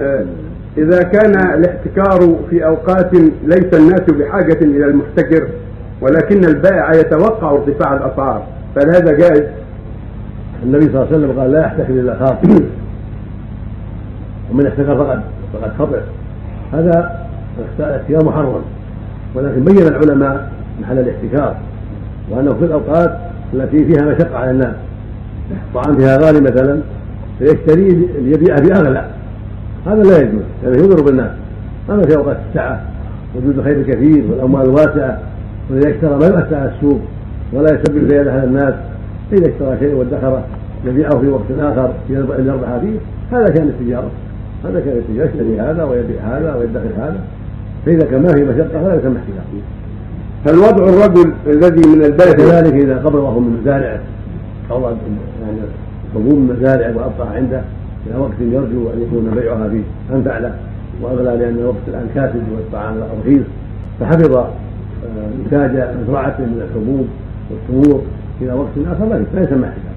[0.00, 0.24] آه،
[0.78, 3.14] إذا كان الاحتكار في أوقات
[3.44, 5.48] ليس الناس بحاجة إلى المحتكر
[6.00, 9.44] ولكن البائع يتوقع ارتفاع الأسعار فهل هذا جائز؟
[10.62, 12.48] النبي صلى الله عليه وسلم قال لا يحتكر إلا خاطئ
[14.50, 15.20] ومن احتكر فقد
[15.52, 16.00] فقد خطئ.
[16.72, 17.26] هذا
[17.78, 18.62] الاحتكار محرم.
[19.34, 21.56] ولكن بين العلماء محل الاحتكار
[22.30, 23.18] وأنه في الأوقات
[23.54, 24.74] التي فيها مشقة على الناس
[25.74, 26.80] طعام فيها غالي مثلا
[27.38, 29.15] فيشتري ليبيع بأغلى
[29.86, 31.30] هذا لا يجوز لأنه يضر بالناس
[31.90, 32.80] أما في أوقات السعة
[33.36, 35.18] وجود الخير الكثير والأموال الواسعة
[35.70, 37.00] وإذا اشترى ما يؤثر على السوق
[37.52, 38.74] ولا يسبب زيادة على الناس.
[39.30, 40.44] فإذا اشترى شيء وادخره
[40.84, 42.36] يبيعه في وقت آخر يربح
[42.80, 42.98] فيه
[43.32, 44.10] هذا كان التجارة
[44.64, 47.20] هذا كان التجارة يشتري هذا ويبيع هذا ويدخر هذا.
[47.86, 49.44] فإذا كان ما في مشقة فلا يسمى احتكار
[50.44, 54.00] فالوضع الرجل الذي من البلد كذلك إذا قبضه من مزارعه
[54.70, 54.96] أو يعني
[56.14, 57.62] من مزارعه وأبقى عنده
[58.10, 59.82] إلى وقت يرجو أن يكون بيعها فيه
[60.16, 60.54] أنفع له
[61.02, 63.42] وأغلى لأن الوقت الآن كاسد والطعام رخيص
[64.00, 64.44] فحفظ
[65.44, 67.06] إنتاج مزرعته من الحبوب
[67.50, 68.02] والتمور
[68.40, 69.92] إلى وقت آخر لا يسمى احتكار